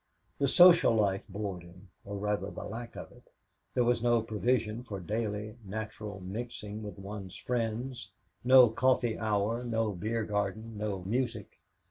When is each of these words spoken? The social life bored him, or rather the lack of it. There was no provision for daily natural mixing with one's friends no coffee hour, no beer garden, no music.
The 0.39 0.47
social 0.47 0.95
life 0.95 1.23
bored 1.29 1.61
him, 1.61 1.89
or 2.05 2.17
rather 2.17 2.49
the 2.49 2.63
lack 2.63 2.95
of 2.95 3.11
it. 3.11 3.21
There 3.75 3.83
was 3.83 4.01
no 4.01 4.23
provision 4.23 4.81
for 4.81 4.99
daily 4.99 5.57
natural 5.63 6.19
mixing 6.21 6.81
with 6.81 6.97
one's 6.97 7.35
friends 7.35 8.09
no 8.43 8.67
coffee 8.69 9.19
hour, 9.19 9.63
no 9.63 9.91
beer 9.91 10.23
garden, 10.23 10.75
no 10.75 11.03
music. 11.03 11.59